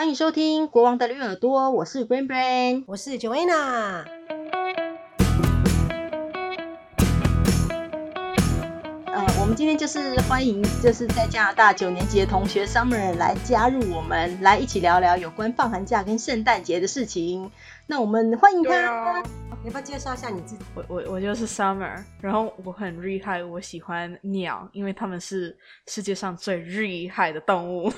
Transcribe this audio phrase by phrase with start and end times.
[0.00, 4.19] 欢迎收听《国王的驴耳朵》，我是 Brain Brain，我是 Joanna。
[9.50, 17.50] 们今天就是欢迎，就是在加拿大九年级的同学 Summer 来加入我们，来一起聊聊有关放寒假跟圣诞节的事情。
[17.88, 19.20] 那我们欢迎他。
[19.62, 20.62] 你要不要介绍一下你自己？
[20.76, 25.58] 我我我就是 Summer，然后我很厉害，我喜欢鸟，因为他们是
[25.88, 27.92] 世界上最厉害的动物。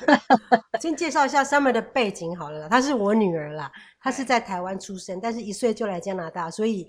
[0.80, 6.88] 先介绍一下 Summer 的背景好了，她是我女儿啦，她是在台湾出生，但是一岁就来加拿大，所以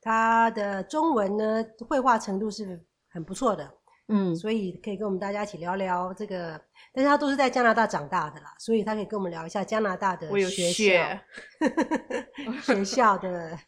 [0.00, 3.74] 她的中文呢，绘画程度是很不错的。
[4.10, 6.58] 嗯，所以可以跟我们大家一起聊聊这个，
[6.94, 11.20] 但是他都是在加拿大长大的啦，所以他可以跟我们聊一下加拿大的学校，学
[12.64, 13.58] 学校的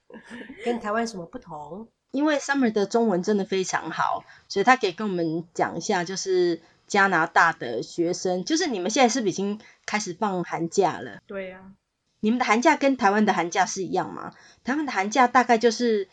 [0.65, 1.89] 跟台湾什么不同？
[2.11, 11.21] 因为 Summer 的中文真的非常好，所以他可以跟我们讲一下，就是加拿大的学生，就是你们现在是不是已经开始放寒假了？
[11.27, 11.77] 对呀、啊，
[12.21, 14.33] 你们的寒假跟台湾的寒假是一样吗？
[14.65, 16.09] 台湾的寒假大概就是。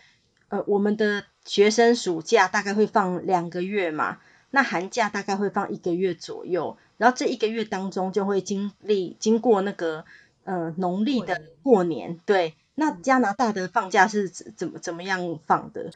[0.49, 4.19] 呃，我们的学生暑假大概会放两个月嘛，
[4.51, 10.05] 那寒假大概会放一个月左右，然后这一个月当中就会经历经过那个
[10.43, 15.89] 呃农历的过年，对，那加拿大的放假是怎么怎么样放的？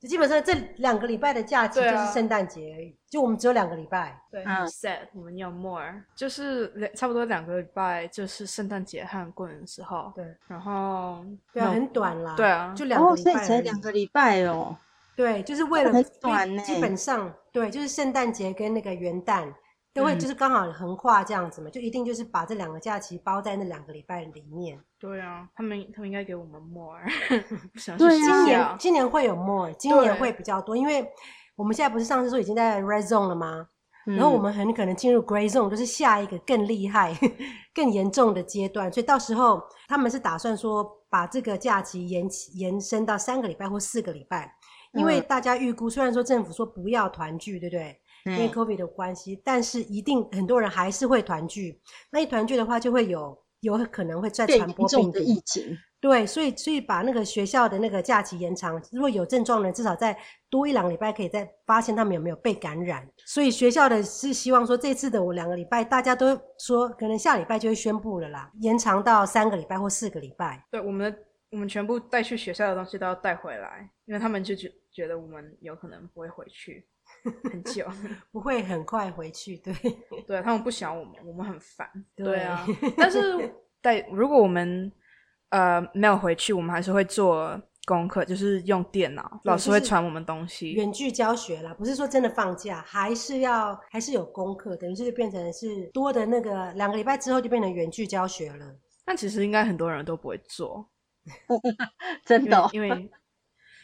[0.00, 4.18] 基本上这两个礼拜的假期就是圣诞节而已，啊、就我们只有两个礼拜。
[4.30, 10.10] 对，很 sad，我们要 more，就是两差不多两个礼拜，就是圣诞节和过年的时候。
[10.16, 12.34] 对，然后对啊，很短啦。
[12.34, 13.30] 对啊，就两个礼拜。
[13.30, 14.74] 哦，所以才两个礼拜哦。
[15.16, 16.62] 对，就是为了很短呢。
[16.62, 19.52] 基本上，对，就是圣诞节跟那个元旦。
[19.92, 24.78] 都会就是刚好横跨这样子嘛，嗯、就一定就是把这两个假期包在那两个礼拜里面。
[25.00, 27.02] 对啊，他们他们应该给我们 more。
[27.98, 31.04] 对，今年今年会有 more，今年会比较多，因为
[31.56, 33.66] 我们现在不是上次说已经在 red zone 了吗？
[34.06, 37.12] 嗯、然后我们很可能进入 gray zone，就是下一个更厉害、
[37.74, 38.92] 更严重的阶段。
[38.92, 44.54] 所以到时候他们是打算说把这个假期延延伸到三个礼拜或四个礼拜，
[44.92, 48.00] 因为大家预估，虽然说政府说不要团聚，对不对？
[48.24, 51.80] 因为 COVID 的关系，嗯、但是一定很多人还是会团聚。
[52.10, 55.76] 那一团聚的话，就会有有可能会再传播病毒的疫情。
[56.00, 60.16] 对，所以所以把那个学校的那个假期延长，如果有症状的人，至少再
[60.48, 63.06] 多一两个礼拜，可以再发现他们有没有被感染。
[63.26, 70.66] 所以学校的是希望说，这次的我两个礼拜，大家都说可能下礼拜就会宣布了啦，延长到三个礼拜或四个礼拜。
[70.70, 71.14] 对，我们
[71.50, 76.86] 我们全部带去学校的东西都要带回来，因为他们就觉觉得我们有可能不会回去。
[77.50, 77.84] 很久，
[78.30, 79.56] 不会很快回去。
[79.56, 79.74] 对，
[80.28, 81.88] 对他们不想我们，我们很烦。
[82.14, 82.64] 对啊，
[82.96, 83.52] 但是
[83.82, 84.90] 在如果我们
[85.48, 90.72] 呃没有回去，我们还是会做功课，就是用电脑，老师会传我们东西。
[90.74, 98.76] 远距教学啦，不是说真的放假，还是要还是有功课，等于是就变成是多的那个两个礼拜之后就变成远距教学了。
[99.04, 100.88] 但其实应该很多人都不会做，
[102.24, 103.10] 真的，因为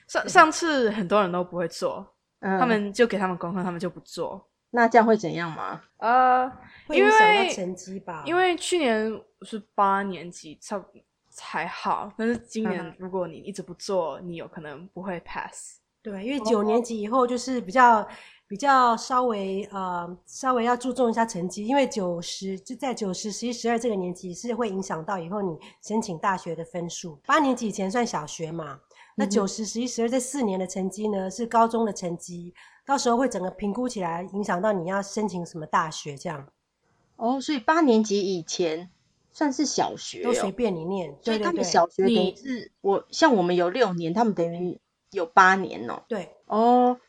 [0.06, 2.06] 上上次很多人都不会做。
[2.40, 4.46] 嗯他们就给他们功课，他们就不做。
[4.70, 5.80] 那这样会怎样吗？
[5.96, 6.46] 呃，
[6.86, 8.22] 会影响到成绩吧？
[8.26, 10.80] 因为去年是八年级，差
[11.30, 12.12] 才好。
[12.16, 15.78] 但是今年如果你一直不做，你有可能不会 pass。
[16.02, 18.06] 对，因为九年级以后就是比较
[18.46, 27.18] 比较稍微呃稍微要注重一下成绩，因为九十就在九十、十一、十二这个年级是会影响到以后你申请大学的分数。
[27.26, 28.78] 八年级以前算小学嘛。
[29.18, 32.52] 那九十、十一、十二这四年的成绩呢，是高中的成绩，
[32.84, 36.46] 到时候会整个评估起来，影响到你要申请什么大学这样。
[37.16, 38.90] 哦，所以八年级以前
[39.32, 41.16] 算是小学，都随便你念。
[41.22, 44.78] 所以他们小学等于是我像我们有六年，他们等于
[45.12, 46.02] 有八年哦。
[46.06, 47.00] 对哦，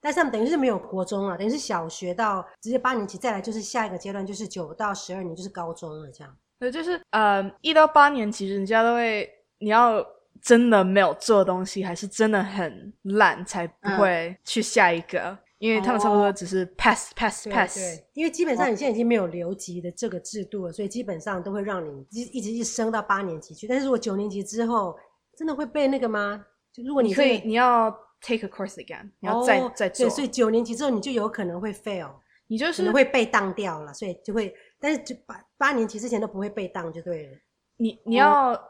[0.00, 6.36] 但是他们等于是没有国中了，等于是小学到直接八年级，再来就是下一个阶段，就是九到十二年就是高中了这样。
[6.60, 10.06] 对，就是呃一到八年级人家都会你要。
[10.42, 15.20] 真的没有做东西，还是真的很烂，才不会去下一个。
[15.20, 17.74] 嗯、因为他们差不多只是 pass、哦、pass pass。
[17.76, 23.66] 对，因为基本上你现在已经没有留级的这个制度了，所以基本上都会让你一一直一升到八年级去。
[23.66, 24.96] 但是如果九年级之后，
[25.36, 26.44] 真的会被那个吗？
[26.72, 30.06] 就如果你，你可以，你要 take a course again，你要再、哦、再做。
[30.06, 32.10] 对，所以九年级之后你就有可能会 fail，
[32.46, 37.38] 你就是可能会被当掉了，所以就会，但是就八八年级之前都不会被当就对了。
[37.76, 38.60] 你你要。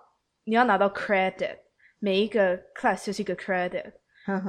[0.49, 1.59] 哦你要拿到 credit，
[1.99, 3.93] 每一个 class 就是一个 credit，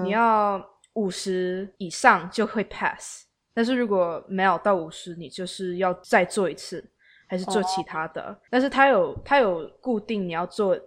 [0.01, 6.89] 你要五十以上就会 pass，但是如果没有到五十，你就是要再做一次，
[7.27, 8.21] 还是做其他的。
[8.27, 8.35] Oh.
[8.49, 10.79] 但是它有它有固定你要做，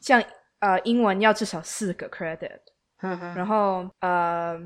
[0.00, 0.22] 像
[0.60, 2.60] 呃英文要至少四个 credit，
[3.00, 4.56] 然后呃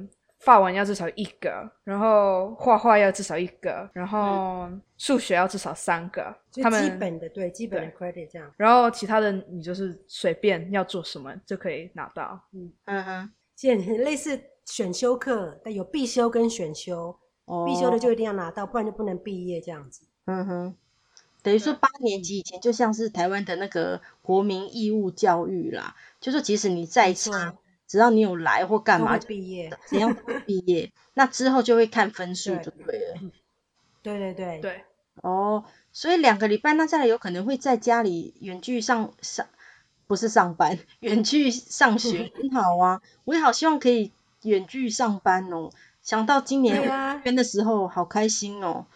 [0.45, 4.69] 法文要至少一个，然后画画要至少一个，然后
[4.99, 6.35] 数学要至少三个。
[6.61, 12.41] 他们基本的对基本的 credit 这样，然后其他的你就是随便要做什么就可以拿到。
[12.51, 20.05] 嗯嗯哼，现在类似选修课，但有必修跟选修，哦、必修的就一定要拿到，不然就不能毕业这样子。
[20.25, 20.77] 嗯哼，
[21.45, 27.55] 等于说八年级以前就像是台湾的那个国民义务教育啦，就是即使你再差。
[27.93, 30.15] 只要你有来或干嘛，毕业， 只要
[30.47, 33.21] 毕业， 那之后就会看分数就对了。
[34.03, 34.85] 对对对对。
[35.21, 39.47] 哦，所以两个礼拜，那再来有可能会在家里远距上上，
[40.07, 43.03] 不是上班， 远距上学很好啊。
[43.25, 44.11] 我也好希望可以
[44.45, 45.69] 远距上班哦。
[46.01, 48.87] 想到今年边的时候，好开心哦。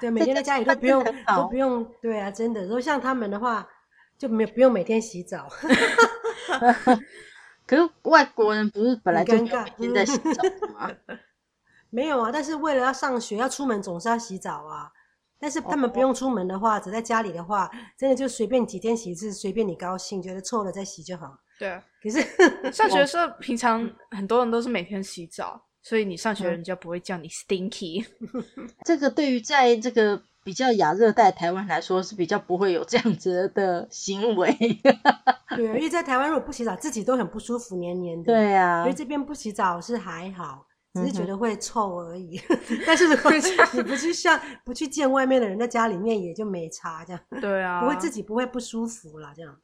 [0.00, 2.62] 对，每天在家里都不用都不用，对啊，真的。
[2.62, 3.68] 如果像他们的话，
[4.16, 5.46] 就没有不用每天洗澡。
[7.70, 10.42] 可是外国人不是本来就每天在洗澡
[10.74, 10.90] 吗？
[11.88, 14.90] 没有啊，但是为了要上学要出门总是要洗澡啊。
[15.38, 21.38] 但是他们不用出门的话，只在家里的话，真的就随便几天洗一次，随便你高兴，觉得臭了再洗就好。
[21.60, 21.80] 对啊。
[22.02, 22.20] 可是
[22.72, 28.04] 上学的时候，平常很多人都是每天洗澡，所以你上学人家不会叫你 stinky。
[28.84, 30.20] 这个对于在这个。
[30.42, 34.50] 比较亚热带台湾来说是比较不会有这样子的行为，
[35.54, 38.32] 对，因为在台湾如果不洗澡自己都很不舒服，黏黏的。
[38.32, 42.40] 对啊，所以这边不洗澡是还好，只是觉得会臭而已。
[42.48, 47.20] 嗯、但是如果你不去像不去见外面的人，在家里面也就没差这样。
[47.40, 49.56] 对啊，不会自己不会不舒服啦这样。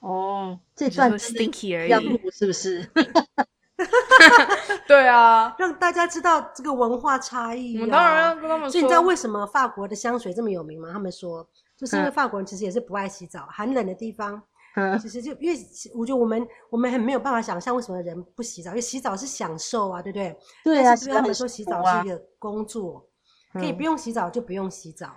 [0.00, 2.88] 哦，这段 stinky 而已，是不是？
[4.86, 7.80] 对啊，让大家知道这个文化差异、啊。
[7.80, 8.70] 我们当然要跟他们说。
[8.70, 10.90] 所以你知道为什么法国的香水这么有名吗？
[10.92, 11.46] 他们说，
[11.76, 14.42] 就是因为法国人其实也是不爱洗澡，寒冷的地方，
[14.76, 15.58] 嗯，其实就因为
[15.94, 20.36] 我觉得我们我们很没有办法想象为什么人不洗澡，因为洗澡是享受啊，对不对？
[20.64, 20.94] 对啊。
[20.96, 23.06] 对他们说洗澡是一个工作，
[23.52, 25.16] 可以不用洗澡就不用洗澡。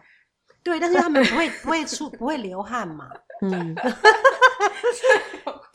[0.63, 3.10] 对，但是他们不会不会出不会流汗嘛。
[3.42, 3.75] 嗯。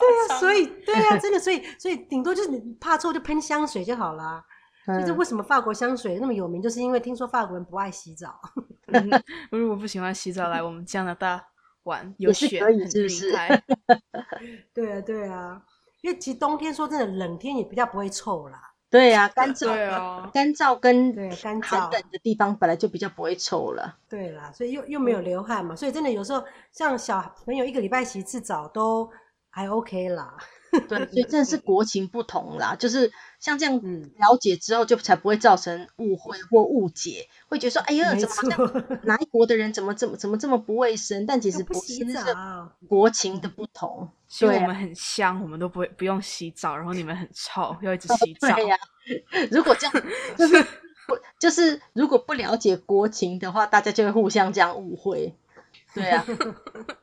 [0.09, 4.43] 对啊，所以对啊，真的，所以所以顶多就是你怕臭就喷香水就好了。
[4.87, 8.39] 嗯、所以为什么法国香水那么有名，就是因为听说法国人不爱洗澡。
[8.87, 9.09] 嗯、
[9.51, 11.45] 如果不喜欢洗澡，来我们加拿大
[11.83, 13.31] 玩有雪可以，是不是？
[14.73, 15.61] 对啊，对啊，
[16.01, 18.73] 因为其实冬天说真的，冷天也比较不会臭啦。
[18.89, 23.99] 对啊，干燥，干燥跟对干燥冷的地方本来就比较不会臭了。
[24.09, 29.07] 对啦，所以又又没有流汗嘛，所以真的有时候像小朋友一个礼拜洗一次澡都
[29.49, 30.37] 还 OK 啦。
[30.87, 41.25] 对，所以真的是国情不同啦，就是像这样了解之后，就才不会造成误会或误解，会觉得说，哎呀，怎么好像 哪一国的人怎么这么怎么这么不卫生？
[41.25, 42.19] 但其实不是，是
[42.87, 44.09] 国情的不同。
[44.27, 48.47] 所以我们很香，我们都不会不用洗澡，然后你们很臭，要一直洗澡。
[48.55, 48.77] 对呀，
[49.49, 50.03] 如果这样，
[50.37, 55.33] 就是不就是如果不了解国情的话，大家就会互相这样误会。
[55.93, 56.25] 对啊。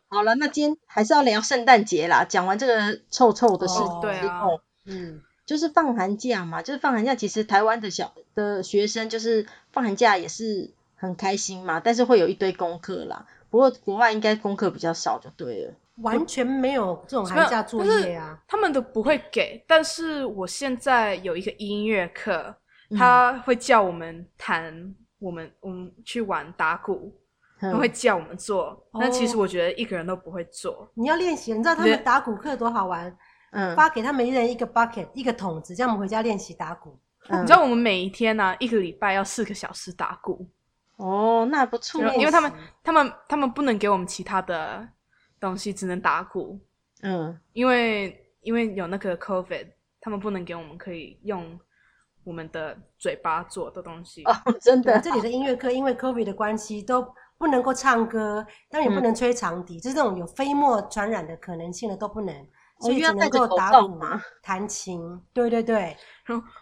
[0.08, 2.24] 好了，那今天还是要聊圣诞节啦。
[2.24, 7.14] 讲完这个臭臭的事情之后，哦啊、嗯，就是放寒假嘛，就是放寒假。
[7.14, 13.26] 其实台湾的小的学生就是放寒假也是很开心嘛，但是会有一堆功课啦。
[13.50, 18.40] 不过国外应该功课比较少，就对了，完全没有这种寒假作业啊。
[18.46, 22.54] 他们都不会给，但是我现在有一个音乐课，
[22.96, 27.12] 他会叫我们弹，我们我们去玩打鼓。
[27.58, 30.90] 他会叫我们做，但其实我觉得一个人都不会做。
[30.94, 33.16] 你要练习，你知道他们打鼓课多好玩？
[33.52, 36.98] 嗯，发给他们一人一个 bucket，一个桶子，这样我们回家练习打鼓。
[37.30, 40.46] 你知道我们每一天呢，一个礼拜要四个小时打鼓。
[40.96, 42.02] 哦，那不错。
[42.16, 42.52] 因为他们
[42.82, 44.86] 他们他们不能给我们其他的
[45.40, 46.60] 东西，只能打鼓。
[47.02, 49.68] 嗯，因为因为有那个 COVID，
[50.00, 51.58] 他们不能给我们可以用
[52.24, 54.22] 我们的嘴巴做的东西。
[54.24, 57.06] 哦，真的，这里的音乐课因为 COVID 的关系都。
[57.38, 62.34] 不能够唱歌，当然也不能吹长笛，嗯、就是这种有飞沫传染的可能性的都不能，
[62.80, 64.00] 所以只能够打鼓、
[64.42, 65.20] 弹琴。
[65.32, 65.96] 对对对，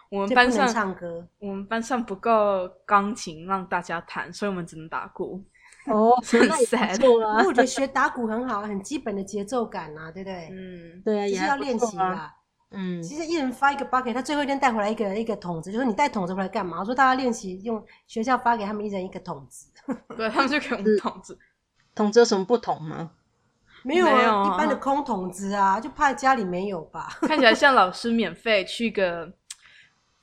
[0.09, 5.41] 我们班上唱歌，我们班上不够钢琴让大家弹，所以我们只能打鼓。
[5.87, 6.99] 哦， 很 sad。
[6.99, 10.49] 不过我觉得学打鼓很好，很基本的节奏感啊，对不对？
[10.51, 12.34] 嗯，对啊，也是要练习啦。
[12.71, 16.79] 嗯，其实一人发一个 bucket，他最后一天带回来一个一个桶子，就说你带桶子回来干嘛？
[16.79, 19.71] 我说大家练习用学校发给他们一人一个桶子，
[20.17, 21.37] 对，他们就给我们桶子。
[21.93, 23.11] 桶子有什么不同吗？
[23.83, 27.07] 没有啊，一般的空桶子啊，就怕家里没有吧。
[27.21, 29.31] 看起来像老师免费去个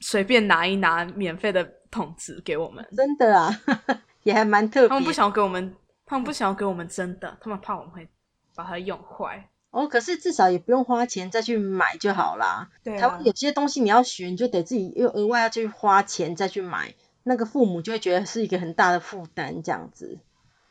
[0.01, 2.87] 随便拿一拿免费的桶子给我们。
[2.97, 3.51] 真的啊，
[4.25, 4.89] 也还蛮特别。
[4.89, 8.07] 他们不想要给我们，他们不想要给我们真的，他们怕我们会
[8.55, 9.49] 把它用坏。
[9.73, 12.69] 哦，可是至少也不用花钱再去买就好啦。
[12.85, 13.01] 对啊。
[13.01, 20.19] 台湾有些东西你要学，你就得自己又额外要去花钱再去买，那个父母就会觉得是一个很大的负担，这样子。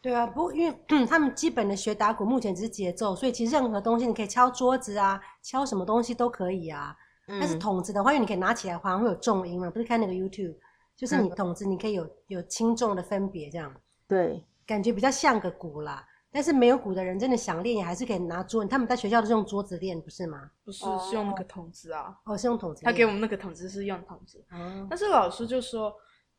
[0.03, 0.75] 对啊，不过因为
[1.09, 6.95] 他们基本的学打鼓目前只是节奏，所以其实任何东西你可以敲桌子啊，敲什么东西都可以啊。
[7.27, 7.39] 嗯。
[7.39, 10.55] 但是筒子的话，因为你可以拿起来，好像会有重音嘛，不是看那个 YouTube，
[10.95, 13.73] 就是你筒子你可以有有轻重的分别这样。
[14.07, 14.43] 对。
[14.67, 16.05] 感觉比较像个鼓啦。
[16.31, 18.63] 但是没有鼓的人真的想练，也还是可以拿桌。
[18.63, 20.49] 他们在学校都是用桌子练，不是吗？
[20.63, 22.17] 不是，是用那个筒子啊。
[22.23, 22.83] 哦，是用筒子。
[22.85, 24.41] 他给我们那个筒子是用筒子。
[24.49, 24.87] 哦。
[24.89, 25.93] 但是老师就说，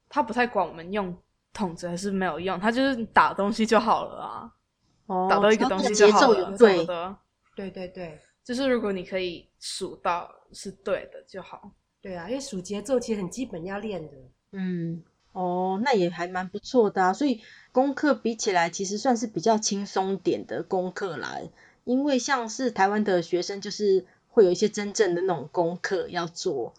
[0.09, 1.15] 他不太管我们用
[1.53, 4.53] 筒子还是没有用，他就是打东西就好了啊。
[5.07, 5.29] 哦。
[5.29, 6.57] 打到一个东西就好了。
[6.57, 7.17] 对的。
[7.55, 11.71] 对对对，就是如果你可以数到是对的就好。
[12.01, 14.17] 对啊，因为数节奏其实很基本要练的。
[14.53, 15.05] 嗯。
[15.33, 17.41] 哦，那也还蛮不错的啊，所以
[17.73, 21.39] 功课比起来，其实算是比较轻松点的功课啦。
[21.85, 26.75] 因为像是台湾的学生，就是会有一些真正的那种功课要做，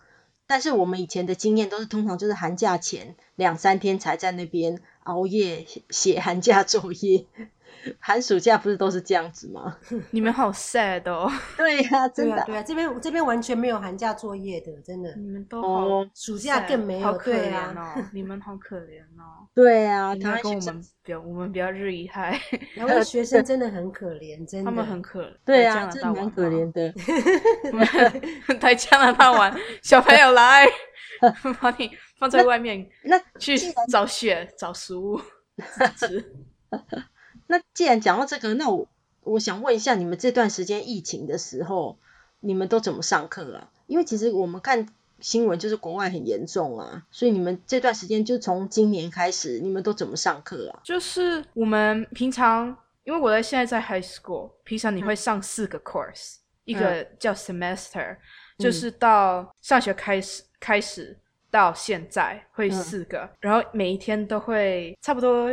[0.48, 7.26] 但是我们以前的经验都是通常就是寒假前两三天才在那边熬夜写寒假作业。
[8.00, 9.78] 寒暑假不是都是这样子吗？
[10.12, 11.30] 你们好 sad 哦。
[11.58, 12.44] 对呀、啊，真的。
[12.46, 15.14] 对啊，这边这边完全没有寒假作业的，真的。
[15.16, 17.06] 你们都好，暑假更没有。
[17.06, 19.48] 好可怜哦，你们好可怜哦。
[19.56, 22.40] 对啊，他跟我们比，我们比较日一害。
[22.76, 24.70] 然后学生 真的很可怜，真的。
[24.70, 25.36] 他们很可怜。
[25.46, 26.94] 对啊，真的蛮可怜的。
[28.60, 30.66] 带加拿大玩，小朋友来，
[31.62, 33.56] 把你放在外面，那去
[33.92, 35.20] 找雪，找食物
[35.98, 36.34] 吃。
[37.48, 38.88] 那既然讲到这个，那我
[39.24, 41.98] 我想问一下，你们这段时间疫情的时候，
[42.40, 43.70] 你们都怎么上课啊？
[43.88, 44.88] 因为其实我们看
[45.20, 50.80] 新闻，就是国外很严重啊，所以你们这段时间就从今年开始，你们都怎么上课啊？
[50.84, 58.18] 就是我们平常，因为我在现在在 high school，平常你会上四个 course，、嗯、一个叫 semester，、嗯、
[58.60, 61.18] 就是到上学开始开始
[61.52, 65.50] 到现在会四个、嗯，然后每一天都会差不多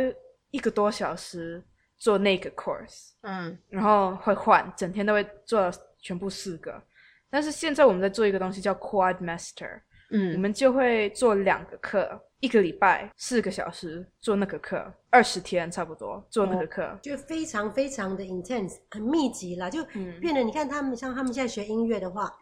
[0.49, 1.63] 一个多小时。
[2.01, 6.81] 做那个 course，嗯，然后会换，整天都会做全部四个。
[7.29, 9.79] 但是现在我们在做一个东西叫 Quadmaster，
[10.09, 19.85] 嗯，我们就会做两个课，一个礼拜四个小时做那个课，二十天差不多做那个课，哦、就非常非常的 intense，很密集啦，就
[20.19, 22.33] 变得你看他们像他们现在学音乐的话，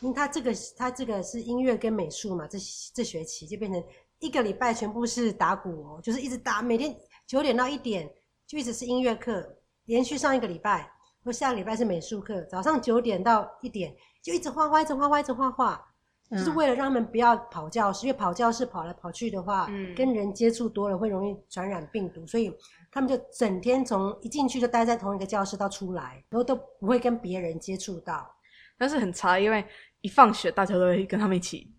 [0.00, 2.58] 因为他这个他这个是音乐跟美术嘛，这
[2.94, 3.84] 这学期就变成
[4.20, 8.10] 一个礼拜全部是打鼓哦，就是一直打，每天九点到一点。
[8.52, 9.56] 就一直是音乐课，
[9.86, 10.86] 连续上一个礼拜，
[11.24, 15.82] 或下个礼拜是美术课，早上九点到一点，就一直画画，一直画画，一直画画，
[16.30, 22.54] 就是为了让他们不要跑教室，因为跑教室跑来跑去的话，嗯，跟人接触多了会容易传染病毒，所以
[22.90, 28.30] 他们就整天从一进去就待在同一个教室到出来，然后都不会跟别人接触到。
[28.76, 29.66] 但是很差，因为
[30.02, 31.74] 一放学大家都会跟他们一起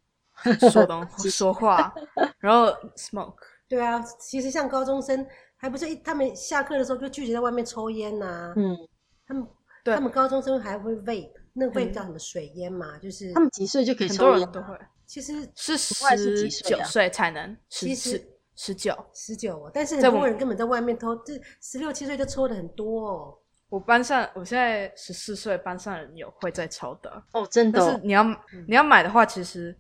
[0.72, 1.94] 说东 说话，
[2.40, 3.36] 然后 smoke。
[3.68, 5.24] 对啊，其实像高中生。
[5.64, 8.54] 还不是一，他们下课的时候就聚集在外面抽烟呐、啊。
[8.58, 8.78] 嗯，
[9.26, 9.48] 他们
[9.82, 14.52] 对他们高中生还会 vape，那个 vape 叫什么水烟嘛、嗯，就是他们几岁就可以抽烟？
[14.52, 14.78] 都会。
[15.06, 18.22] 其实是十九岁才能，其实
[18.58, 23.38] 十九十九，但是很多人根本在外面偷，这十六七岁就抽的很多哦。
[23.70, 27.86] 我班上我现在十四岁，班上人有会在抽的哦，真的、哦。
[27.88, 28.24] 但是你要
[28.68, 29.74] 你要买的话，其实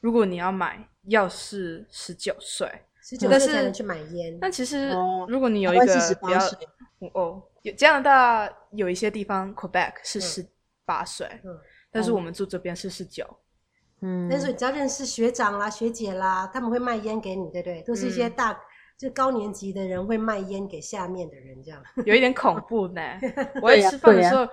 [0.00, 2.68] 如果你要买，要是十九岁。
[3.08, 4.90] 十九岁才能去买烟，但其实
[5.28, 6.38] 如果你有一个比较
[7.14, 10.46] 哦，有加拿大有一些地方 Quebec 是十
[10.84, 11.58] 八岁，嗯，
[11.90, 13.24] 但是我们住这边是十九，
[14.02, 17.80] 嗯，但是你只要认识学长啦、学姐啦，他们会卖烟给你，对不对？
[17.80, 18.58] 都是一些大、嗯、
[18.98, 21.82] 就高年级的人会卖烟给下面的人，这样。
[22.04, 23.00] 有一点恐怖呢。
[23.62, 24.46] 我在吃饭的时候，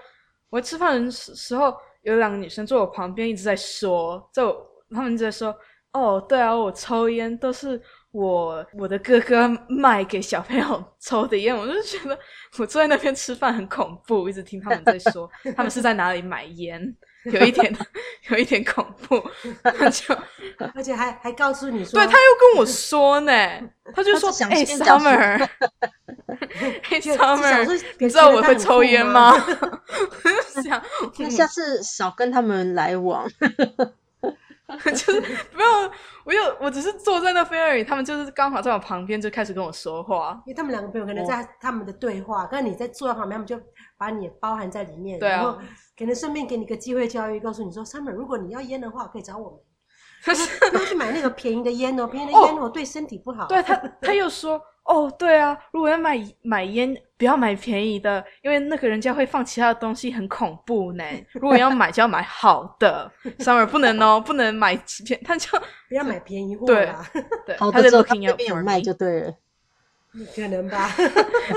[0.50, 4.56] 我在吃饭的时候有两个女生坐我旁边一直在说，就
[4.92, 5.54] 他们一直在说，
[5.92, 7.82] 哦，对啊，我抽烟都是。
[8.16, 12.18] 我我的哥哥卖给小朋友抽的烟，我就觉得
[12.58, 16.96] 我坐在那边吃饭很恐怖，一直听他们在说 他们是在哪里买烟，
[17.26, 17.78] 有一点
[18.32, 19.22] 有一点恐怖。
[19.62, 20.16] 他就
[20.74, 23.34] 而且还还告诉你说，对，他又跟我说呢，
[23.94, 25.50] 他就说：“哎、欸、，Summer，
[26.90, 30.82] 哎，Summer，你知道我会抽烟吗？”我就想，
[31.20, 33.28] 那下次少跟他们来往。
[34.84, 35.92] 就是没有，
[36.26, 37.84] 我有，我只是坐在那边而已。
[37.84, 40.42] 他们就是刚好在我旁边，就开始跟我说话。
[40.46, 43.60] 因为他们两个朋友可能在他们的对话，可、哦、是你在坐在旁边，他们就
[43.98, 45.20] 把你包含在里面。
[45.20, 45.38] 对啊。
[45.38, 45.60] 然后
[45.98, 49.60] 可能顺便给你个机会教育，告诉你说：“Summer，如果你要烟的话，可以找我们。
[50.24, 61.04] 可是不要去买那个便宜的烟哦，便宜的烟哦对身体不好。”对他，他又说：“哦，对啊，如果要买买烟，不要买便宜的，因为那个人家会放其他的东西，很恐怖呢。
[61.34, 64.76] 如果要买，就要买好的，Summer 不能哦，不能买
[65.06, 65.50] 便，他就
[65.90, 67.06] 不要买便宜货啦。
[67.46, 68.04] 对，好的，这
[68.36, 69.34] 边有卖就对了，
[70.36, 70.92] 可能吧，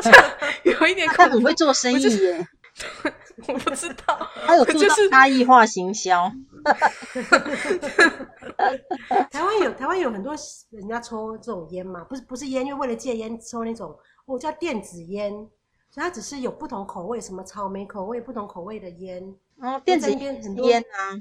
[0.64, 2.46] 有一点，他很会做生意耶。
[3.46, 6.32] 我不知道，他有做差异化行销。
[9.30, 10.34] 台湾有台湾有很多
[10.70, 13.96] 人家抽这种烟嘛，不是不是烟，因为为了戒烟抽那种，
[14.26, 15.32] 哦叫电子烟，
[15.90, 19.22] 所以它只是有不同口味，什么草莓口味，不同口味的烟。
[19.60, 21.14] 哦，电子烟很多烟啊，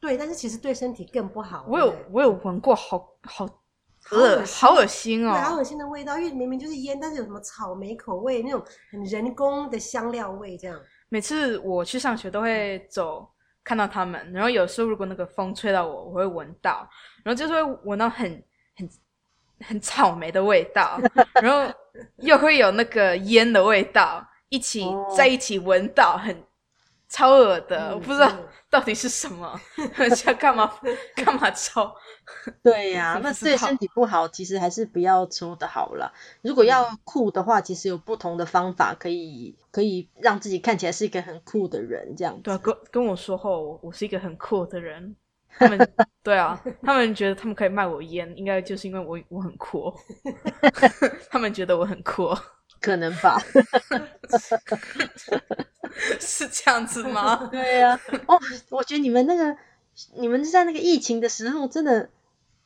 [0.00, 1.64] 对，但是其实对身体更不好。
[1.68, 3.48] 我有我有闻过，好好
[4.10, 10.78] 恶好恶心哦，对，好恶心的味道，因为明明就是烟，但是有什么草莓口味那种很人工的香料味这样。
[11.08, 13.26] 每次我去上学都会走。
[13.64, 16.88] 看到他们，然后有时候如果那个风吹到我，我会闻到，
[17.24, 18.42] 然后就是会闻到很
[18.76, 18.90] 很
[19.60, 21.00] 很草莓的味道，
[21.42, 21.72] 然后
[22.16, 26.36] 又会有那个烟的味道，一起、哦、在一起闻到很。
[27.14, 28.32] 超恶的，嗯、我不知道
[28.72, 29.60] 到底是什么，
[30.16, 30.72] 家干嘛
[31.14, 31.92] 干嘛抽？
[32.62, 36.10] 对呀、 啊，那对身体不好，其实还是不要抽的好了。
[36.40, 42.40] 如果要酷的话，其实有不同的方法可以可以让自己看起来是一个很酷的人，这样。
[42.40, 45.14] 对啊，跟跟我说后，我我是一个很酷的人。
[45.58, 45.78] 他们
[46.22, 49.92] 对啊，他们觉得他们可以卖我烟，应该就是因为我我很酷。
[51.28, 52.34] 他们觉得我很酷。
[52.82, 53.40] 可能吧，
[56.20, 57.46] 是这样子吗？
[57.50, 58.00] 对呀、啊。
[58.26, 59.56] 哦，我觉得你们那个，
[60.16, 62.10] 你们在那个疫情的时候，真的，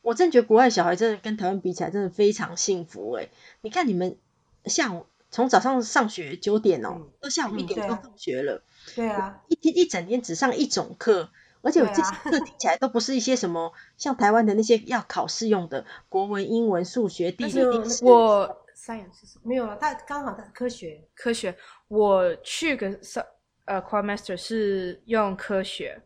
[0.01, 3.29] 我真觉得国外小孩真的跟台湾比起来，真的非常幸福哎。
[3.61, 4.17] 你看你们
[4.65, 8.63] 下午从早上上学九点哦，到下午一点就放学了。
[8.95, 11.29] 对啊，一天一整天只上一种课，
[11.61, 18.03] 而且我这些课听起来都不是一些什么像台湾的那些要考试用的国文、英文、数学、地理、历史。
[18.03, 18.63] 我。
[18.77, 19.41] Science 是什么？
[19.43, 21.03] 没有了，他刚好在科学。
[21.15, 21.53] 科学，
[21.87, 23.25] 我去跟上
[23.65, 25.99] 呃 q u a r master 是用科学，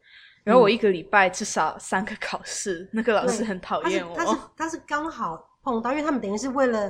[0.45, 4.15] 然后我一个礼拜至少三个考试，嗯、那个老师很讨厌我。
[4.15, 6.89] 他是他是刚好碰到，因为他们等于是为了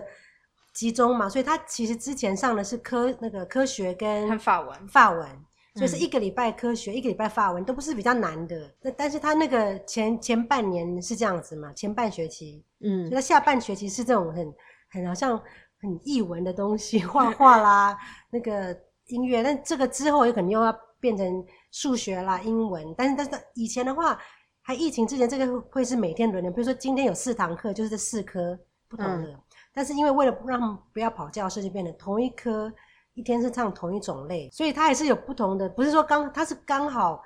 [0.72, 5.28] 集中嘛，所以他其实之前上的是科那个科学跟法文，法文，
[5.76, 8.72] 所以是一个礼拜科学，嗯、一个礼拜法文，都不是比较难的。
[8.82, 14.54] 那但是他那个前前半年是这样子嘛，前半学期，嗯，所以他下半学期是这种很
[14.92, 15.42] 很好像。
[15.82, 17.98] 很译文的东西， 画画啦，
[18.30, 22.94] 那个音乐，但这个之后有可能又要变成数学啦、英文。
[22.98, 24.18] 但是，但是以前的话，
[24.62, 29.28] 还疫情之前，这个会是每天轮流，比如说今天有四堂课，就是这四科不同的。
[29.32, 29.40] 嗯、
[29.74, 32.72] 但是因为为了让他们不要跑教室，就变成同一科
[33.14, 35.68] 一天是唱同一种类，所以它还是有不同的。
[35.68, 37.22] 不是说刚，它是刚好，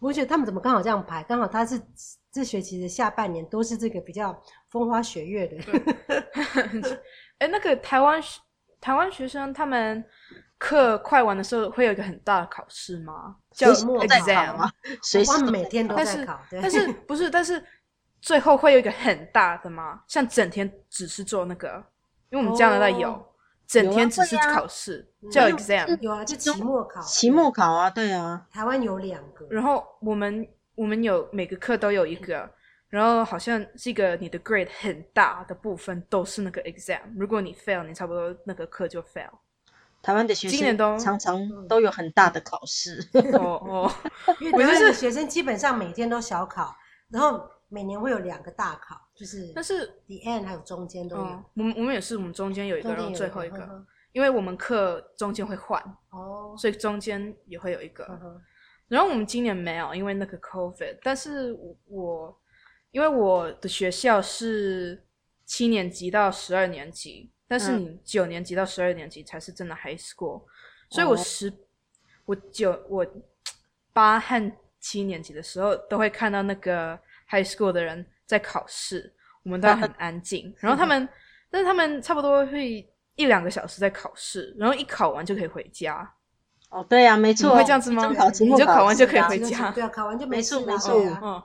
[0.00, 1.22] 我觉得他们怎么刚好这样排？
[1.22, 1.80] 刚好他是
[2.32, 4.38] 这学期的下半年都是这个比较
[4.68, 5.56] 风花雪月的。
[7.38, 8.22] 哎，那个台湾
[8.80, 10.04] 台湾学生他们
[10.58, 13.36] 课快完的时候会有一个很大的考试吗？
[13.52, 14.70] 叫 exam 吗？
[15.02, 17.30] 随时每天都在考，但是但 是不是？
[17.30, 17.64] 但是
[18.20, 20.02] 最后会有一个很大的吗？
[20.06, 21.82] 像整天只是做那个，
[22.28, 23.26] 因为我们加拿大有
[23.66, 30.46] 整天只是考试叫 exam，有啊，就期末考，期末考啊，对啊，台湾有两个，然后我们
[30.80, 32.48] 我们有每个课都有一个。
[32.88, 39.30] 然后好像是一个你的 grade 很大的部分都是那个 exam，如果你 fail，你差不多那个课就 fail。
[40.02, 42.98] 台湾的学生都常常都有很大的考试。
[43.34, 43.92] 哦哦，
[44.40, 46.74] 因为台湾的学生基本上每天都小考，
[47.10, 51.44] 然后每年会有两个大考，就是但是 the end 还有中间都有。
[51.54, 58.18] 我们我们也是，我们中间有一个，然后最后一个，因为我们课中间会换哦，所以中间也会有一个。
[58.90, 62.36] 然后我们今年没有，因为那个 COVID，但是我。
[62.92, 65.00] 因为我的学校是
[65.46, 70.46] 七年级到十二年级，但是你九年级到十二年级才是真的 high school，、嗯、
[70.90, 71.52] 所以我十、哦、
[72.24, 73.06] 我九我
[73.92, 76.98] 八和七年级的时候都会看到那个
[77.28, 81.08] high school 的人在考试，我们都很安静，然后他们，
[81.48, 86.12] 但是他们差不多会一两个小时在考试，然后一考完就可以回家。
[86.70, 88.08] 哦，对呀、啊，没错，会这样子吗？
[88.40, 91.14] 你就考完就可以回家，对啊，考完就没错，没错，嗯。
[91.20, 91.44] 哦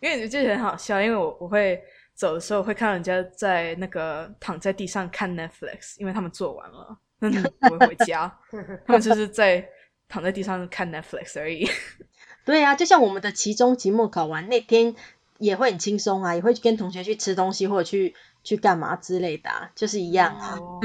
[0.00, 1.82] 因为就很好笑，因为我我会
[2.14, 7.30] 走的时候会看到人家在那个躺在地上看 Netflix，因为他们做完了，那
[7.70, 8.30] 不会回家，
[8.86, 9.66] 他们就是在
[10.06, 11.66] 躺在地上看 Netflix 而已。
[12.44, 14.94] 对啊，就像我们的期中、期末考完那天
[15.38, 20.80] 也会很轻松啊，也会跟同学去吃东西或者去去干嘛之类的，啊，就是一样啊，哦、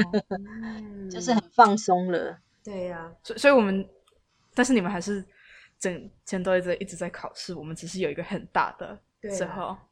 [1.12, 2.38] 就是很放松了。
[2.64, 3.88] 对呀，啊，所以所以我们，
[4.54, 5.26] 但是你们还是
[5.80, 9.00] 整天都一直一直在考试，我们只是有一个很大的。
[9.22, 9.32] 对，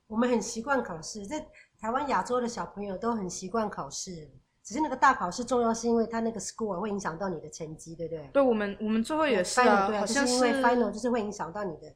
[0.07, 1.45] 我们很习惯考试，在
[1.79, 4.29] 台湾亚洲的小朋友都很习惯考试，
[4.63, 8.29] 只是那个大考试重要，是因为它那个 score 会影响到你的成绩，对不对？
[8.33, 11.93] 对，我们我们最后也是啊，对啊，就是因为 final 就是会影响到你的，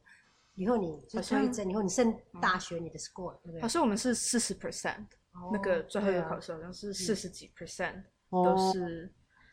[0.54, 3.60] 以后你就推甄，以后你升大学你的 score，对不对？
[3.62, 5.06] 可是我们是四十 percent，
[5.50, 9.10] 那个最后一个考试好像是四十几 percent，都是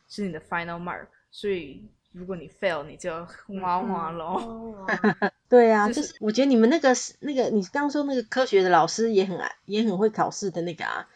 [0.09, 3.13] 是你的 final mark，所以如果你 fail，你就
[3.61, 4.85] 哇哇喽。
[5.47, 6.89] 对啊，就是我觉得你们那个
[7.21, 11.07] 那个你刚刚说那个科学的老师也很爱也很会考试的那个啊。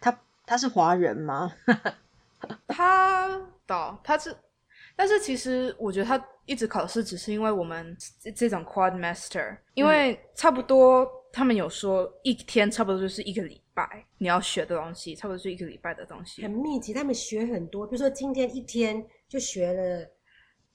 [0.00, 1.52] 他他是华人吗？
[2.68, 4.36] 他到他是，
[4.96, 7.96] 但是其实我觉得他一直考试，只是因为我们
[8.34, 17.86] 这种 quad master，因为差不多他们有说一天差不多就是一个礼拜你要学的东西，差不多是一个礼拜的东西，很密集，他们学很多。
[17.86, 20.06] 比如说今天一天就学了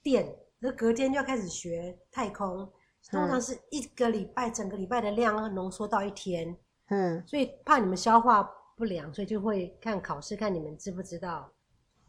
[0.02, 2.70] 电，那隔天就要开始学太空，
[3.10, 6.56] 通常是一个礼拜整个礼拜的量浓缩到一天，
[6.88, 8.50] 嗯，所以怕你们消化。
[8.78, 11.50] 不良，所以就会看考试，看你们知不知道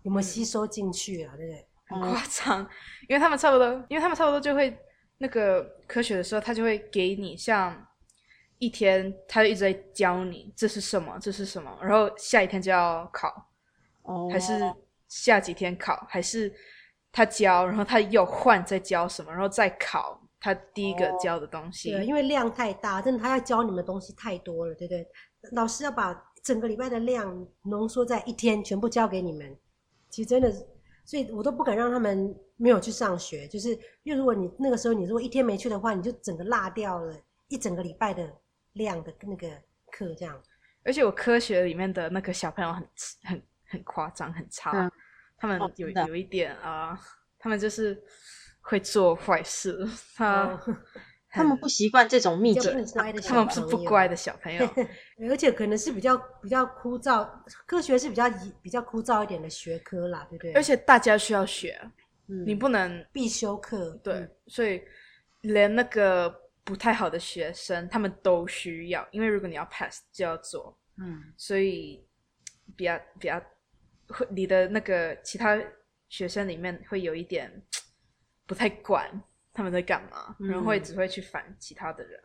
[0.04, 1.34] 有没有吸收进去啊？
[1.34, 1.68] 嗯、对不对？
[1.86, 2.70] 很夸张，
[3.08, 4.78] 因为他们差不多，因为他们差不多就会
[5.18, 7.88] 那个科学的时候，他就会给你像
[8.60, 13.50] 一天，他就一直在教你这是什么，这是什么，然后下一天就要考，
[14.04, 14.54] 哦，还是
[15.08, 16.54] 下几天考，还是
[17.12, 21.94] 他教，然后他又换再教什么，然后再考他第一个教的东西。
[21.94, 25.08] 哦、对，因为量太大，真的他要教你们的东西太多了，对不对？
[25.52, 26.24] 老师要把。
[26.44, 29.54] 整个礼拜的量浓缩在一天，全部交给你们。
[30.10, 30.50] 其实真的，
[31.04, 33.72] 所以我都不敢让他们没有去上学，就是
[34.04, 37.14] 因为如果你那个时候你如果一天没去的话，你就整个落掉了
[37.50, 38.34] 一整个礼拜的
[38.78, 39.50] 量的那个
[39.92, 40.42] 课这样。
[40.84, 42.88] 而且我科学里面的那个小朋友很
[43.24, 44.92] 很很夸张，很差，嗯、
[45.38, 47.00] 他们有、哦、有一点啊、呃，
[47.38, 48.02] 他们就是
[48.62, 50.44] 会做坏事，他。
[50.44, 50.60] 哦
[51.30, 52.70] 他们不习惯这种密集，
[53.28, 54.66] 他们是不乖的小朋友，
[55.30, 57.30] 而且可能是比较比较枯燥，
[57.68, 58.28] 科学是比较
[58.62, 60.54] 比较枯燥一点的学科啦，对不对？
[60.54, 61.80] 而且大家需要学，
[62.28, 64.82] 嗯、你不能必修课，对，嗯、所以
[65.42, 66.34] 连那个
[66.68, 72.06] 不太好的学生，他们都需要，因为如果你要 pass 就要做，嗯，所以
[72.76, 73.42] 比较比较
[74.10, 75.58] 会你的那个其他
[76.10, 77.50] 学生里面会有一点
[78.46, 79.10] 不太管。
[79.54, 80.36] 他们在干嘛？
[80.38, 82.22] 然后会只会去烦其他的人。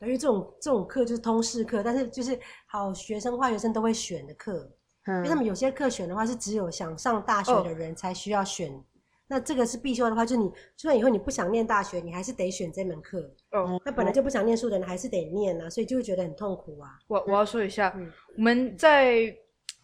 [0.00, 4.68] 因为这种这种课就是通识课，但是就是好学生坏学生都会选的课。
[5.04, 8.72] 嗯，因为他们有些课选的话是只有想上大学的人才需要选。
[8.72, 8.84] 哦、
[9.26, 13.18] 那这个是必修的话，就是你就算以后你不想念大学，你还是得选这门课。
[13.52, 16.90] 哦，那本来就不想念书的人还是得念啊，所以就会觉得很痛苦啊。
[17.08, 19.34] 我我要说一下，嗯、我们在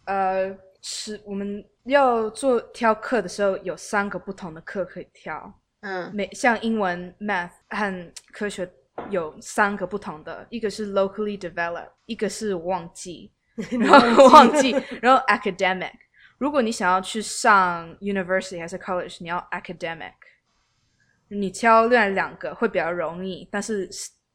[0.05, 5.51] 呃是我们要做挑课的时候，有三个不同的课可以挑。
[5.81, 8.71] 嗯，每像英文、math 和科学
[9.09, 13.31] 有三个不同的，一个是 locally developed，一个是忘记，
[13.79, 15.91] 然后忘记，然后 academic。
[16.41, 20.13] 如果你想要去上 university 还是 college，你要 academic。
[21.27, 23.87] 你挑另外两个会比较容易，但是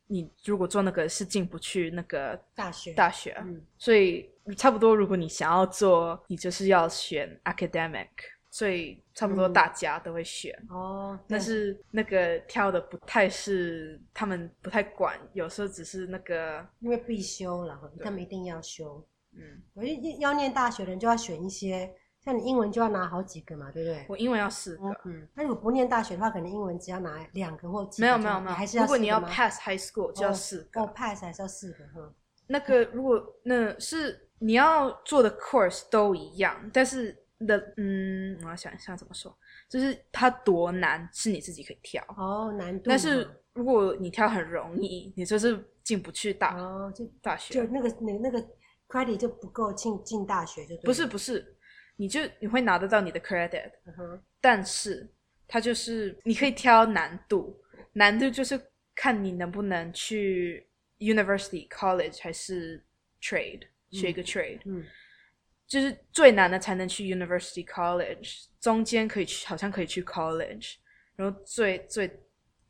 [0.06, 2.92] 你如果做那个是进不去那个大学。
[2.92, 8.06] 大学，嗯，所以差不多，如果你想要做，你就是要选 academic。
[8.52, 19.04] 所以差不多大家都会选、嗯、哦，但是那个挑的不太是他们不太管，有时候只是那个因为必修了，他们一定要修。
[19.36, 19.82] 嗯，我
[20.18, 21.94] 要念大学的人就要选一些，
[22.24, 24.06] 像你英文就要拿好几个嘛，对不对？
[24.08, 24.88] 我英文要四个。
[25.04, 28.06] 嗯，那如果不念大学的话，可能英文只要拿两个或几个。
[28.06, 30.80] 没有没有没有，还是要如果你要 pass high school 就要四个。
[30.80, 32.12] 哦，pass 还是要四个哈。
[32.46, 37.22] 那个如果那是你要做的 course 都一样，但是。
[37.40, 39.30] 的嗯，我要想一下怎么说，
[39.68, 42.88] 就是它多难是你自己可以挑哦，难度。
[42.88, 48.42] 但是如果你挑很容易，你就是进不去大哦，就大学就那个那那个
[48.88, 50.84] credit 就不够进进大学就对。
[50.84, 51.56] 不是不是，
[51.96, 53.70] 你就你会拿得到你的 credit，
[54.40, 55.08] 但是
[55.46, 57.60] 它就是你可以挑难度，
[57.92, 58.60] 难度就是
[58.94, 60.66] 看你能不能去
[60.98, 62.84] university college 还是
[63.20, 64.80] trade 学一个 trade，嗯。
[64.80, 64.84] 嗯。
[65.68, 70.76] 就是最难的才能去 University College，中间可以去，好像可以去 College，
[71.16, 72.20] 然后最最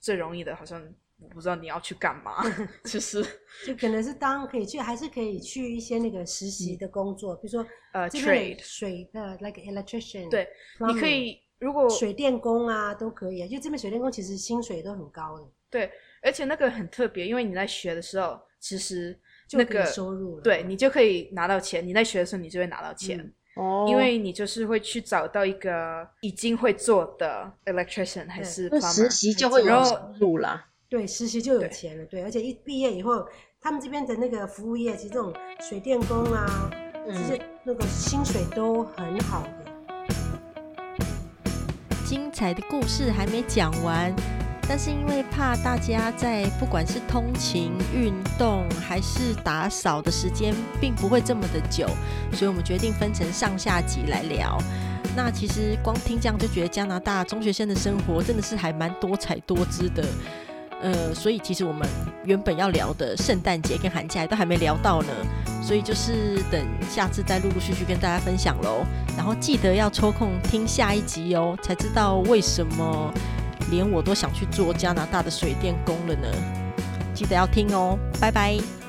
[0.00, 0.82] 最容易的，好像
[1.18, 2.42] 我不知道你要去干嘛，
[2.84, 3.24] 其实
[3.66, 10.48] 就可能是当可以去，还是可以去一些那个实习的工作，比如说呃 trade 水的 like electrician，对，
[10.86, 15.90] 你可以如果水电工啊都可以啊，就这边水电工其实薪水都很高的，对，
[16.22, 19.18] 而且那个很特别，因为你在学的时候其实。
[19.52, 21.86] 那个收入对，你就可以拿到钱。
[21.86, 23.16] 你在学的时候，你就会拿到钱，
[23.54, 30.66] 哦、嗯，因为你就是会去找到一个已经会做的 electrician 还是 plumber，实习就会有收入啦。
[30.88, 32.04] 对，实习就有钱了。
[32.04, 33.26] 对，对，而且一毕业以后，
[33.60, 36.70] 他们这边的那个服务业，其实这种水电工啊，
[37.06, 39.50] 这些那个薪水都很好的。
[42.04, 44.14] 精彩的故事还没讲完，
[44.68, 51.88] 但是因为怕大家在不管是通勤、运动还是打扫的时间并不会这么的久，
[52.32, 54.56] 所以我们决定分成上下集来聊。
[55.16, 60.04] 那其实光听这样就觉得加拿大中学生的生活真的是还蛮多彩多姿的。
[60.82, 61.88] 呃，所以其实我们
[62.24, 65.08] 原本要聊的圣诞节跟寒假都还没聊到呢，
[65.62, 68.84] 所以就是等下次再陆陆续续跟大家分享喽。
[69.16, 73.12] 然后记得要抽空听下一集哦，才知道为什么
[73.70, 76.28] 连我都想去做加拿大的水电工了呢。
[77.14, 78.85] 记得要听哦，拜拜。